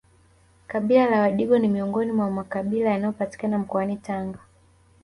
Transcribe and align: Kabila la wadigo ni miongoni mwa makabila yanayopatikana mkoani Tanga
Kabila 0.67 1.09
la 1.09 1.19
wadigo 1.21 1.59
ni 1.59 1.67
miongoni 1.67 2.11
mwa 2.11 2.31
makabila 2.31 2.89
yanayopatikana 2.91 3.59
mkoani 3.59 3.97
Tanga 3.97 4.39